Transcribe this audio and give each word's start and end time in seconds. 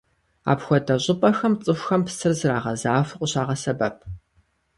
Апхуэдэ 0.51 0.95
щӀыпӀэхэм 1.03 1.53
цӀыхухэм 1.63 2.01
псыр 2.05 2.33
зрагъэзахуэу 2.39 3.19
къыщагъэсэбэп. 3.19 3.97